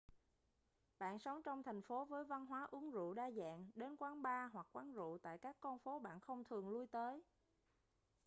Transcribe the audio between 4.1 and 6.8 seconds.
bar hoặc quán rượu tại các con phố bạn không thường